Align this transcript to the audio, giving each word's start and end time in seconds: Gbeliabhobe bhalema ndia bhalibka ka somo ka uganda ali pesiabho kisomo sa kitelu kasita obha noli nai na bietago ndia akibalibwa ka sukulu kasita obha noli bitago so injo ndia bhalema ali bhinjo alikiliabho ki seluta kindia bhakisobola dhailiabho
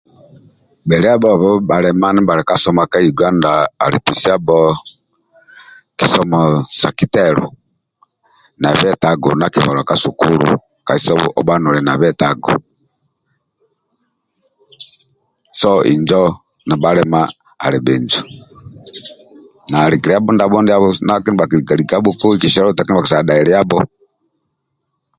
Gbeliabhobe 0.85 1.49
bhalema 1.67 2.07
ndia 2.13 2.27
bhalibka 2.27 2.49
ka 2.49 2.55
somo 2.63 2.83
ka 2.91 2.99
uganda 3.11 3.51
ali 3.83 3.97
pesiabho 4.05 4.57
kisomo 5.97 6.39
sa 6.79 6.89
kitelu 6.97 7.45
kasita 8.63 9.09
obha 9.37 9.37
noli 9.37 9.37
nai 9.37 9.37
na 9.37 9.37
bietago 9.37 9.37
ndia 9.37 9.45
akibalibwa 9.47 9.87
ka 9.89 9.95
sukulu 10.03 10.49
kasita 10.87 11.13
obha 11.39 11.55
noli 11.63 11.81
bitago 12.01 12.53
so 15.59 15.69
injo 15.91 16.23
ndia 16.65 16.81
bhalema 16.81 17.21
ali 17.65 17.77
bhinjo 17.85 18.21
alikiliabho 19.81 20.59
ki 22.41 22.47
seluta 22.53 22.81
kindia 22.83 22.97
bhakisobola 22.97 23.27
dhailiabho 23.27 23.79